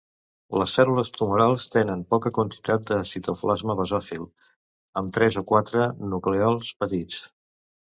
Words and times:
Les 0.61 0.71
cèl·lules 0.77 1.11
tumorals 1.17 1.67
tenen 1.75 2.01
poca 2.15 2.33
quantitat 2.39 2.89
de 2.93 2.99
citoplasma 3.11 3.79
basòfil 3.83 4.27
amb 5.03 5.17
tres 5.21 5.43
o 5.45 5.49
quatre 5.55 5.89
nuclèols 6.19 6.77
petits. 6.85 7.27